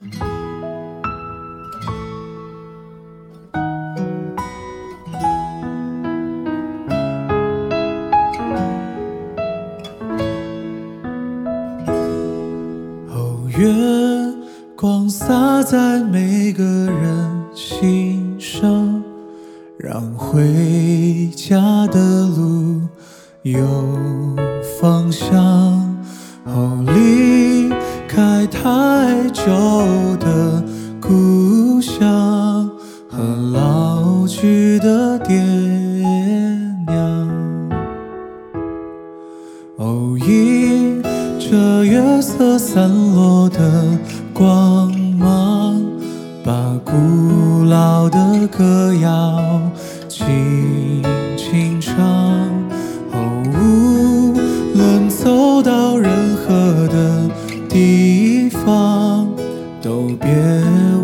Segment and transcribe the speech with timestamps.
[0.00, 0.06] 哦，
[13.48, 13.74] 月
[14.76, 19.02] 光洒在每个人心上，
[19.78, 22.82] 让回家的路
[23.42, 23.66] 有
[24.80, 25.36] 方向。
[26.44, 27.67] 哦，离
[28.08, 29.44] 开太久
[30.18, 30.64] 的
[30.98, 32.66] 故乡
[33.06, 33.22] 和
[33.52, 35.36] 老去的爹
[36.86, 37.28] 娘。
[39.76, 41.02] 哦，迎
[41.38, 43.60] 着月色散落的
[44.32, 45.78] 光芒，
[46.42, 49.60] 把古老的歌谣
[58.68, 59.26] 方，
[59.80, 60.28] 都别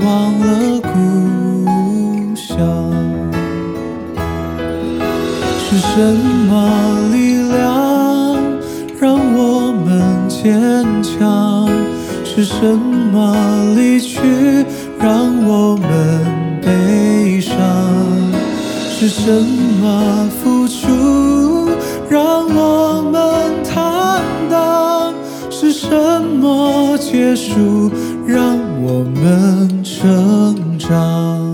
[0.04, 2.52] 忘了故乡。
[5.58, 6.14] 是什
[6.46, 6.52] 么
[7.10, 7.16] 力
[7.48, 7.56] 量
[9.00, 9.88] 让我们
[10.28, 11.66] 坚强？
[12.22, 12.78] 是什
[13.10, 13.34] 么
[13.74, 14.20] 离去
[15.00, 15.88] 让我们
[16.60, 17.56] 悲伤？
[18.90, 19.32] 是什
[19.80, 20.28] 么
[25.84, 27.90] 什么结束
[28.26, 31.53] 让我们成长？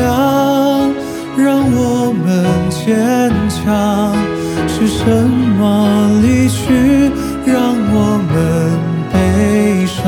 [2.85, 4.11] 坚强？
[4.67, 5.59] 是什么
[6.23, 7.11] 离去
[7.45, 7.53] 让
[7.93, 7.95] 我
[8.31, 8.33] 们
[9.13, 10.01] 悲伤？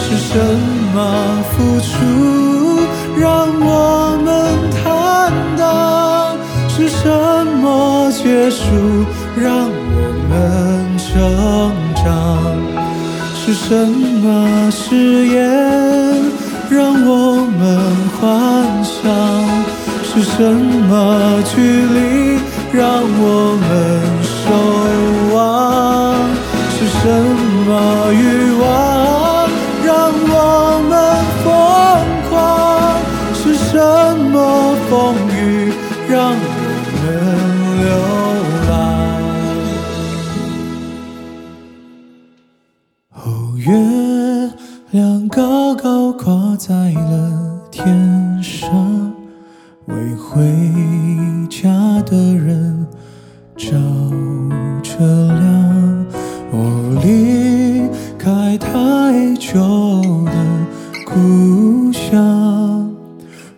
[0.00, 0.32] 是什
[0.92, 0.96] 么
[1.50, 1.86] 付出
[3.20, 3.24] 让
[3.60, 3.70] 我
[4.24, 4.26] 们
[4.72, 4.84] 坦
[5.56, 6.36] 荡？
[6.68, 7.02] 是什
[7.62, 8.64] 么结束
[9.40, 9.46] 让
[9.94, 10.34] 我们
[10.98, 11.06] 成
[11.94, 12.04] 长？
[13.34, 13.70] 是什
[14.22, 14.24] 么
[14.72, 15.34] 誓言
[16.68, 16.76] 让
[17.06, 17.62] 我们
[18.18, 18.55] 幻想？
[20.16, 22.40] 是什么距离
[22.72, 23.68] 让我们
[24.24, 24.34] 守
[25.34, 25.36] 望？
[26.70, 27.04] 是什
[27.66, 27.70] 么
[28.14, 28.24] 欲
[28.58, 28.64] 望
[29.84, 29.86] 让
[30.32, 30.32] 我
[30.88, 30.92] 们
[31.44, 31.46] 疯
[32.30, 32.32] 狂？
[33.34, 33.76] 是什
[34.30, 34.34] 么
[34.88, 34.90] 风
[35.36, 35.36] 雨
[36.08, 36.44] 让我
[37.02, 37.04] 们
[37.82, 37.86] 流
[38.70, 38.72] 浪？
[43.12, 43.20] 哦，
[43.58, 43.68] 月
[44.92, 46.72] 亮高高挂在
[57.06, 58.66] 离开太
[59.36, 59.54] 久
[60.24, 60.32] 的
[61.06, 62.90] 故乡，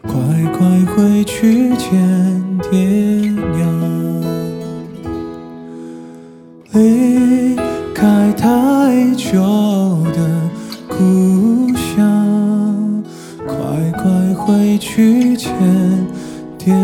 [0.03, 0.13] 快
[0.53, 1.89] 快回去见
[2.71, 2.79] 爹
[3.57, 3.59] 娘。
[6.75, 7.57] 离
[7.95, 9.41] 开太久
[10.13, 10.21] 的
[10.87, 13.03] 故乡，
[13.47, 13.57] 快
[13.93, 15.51] 快回去见
[16.59, 16.75] 爹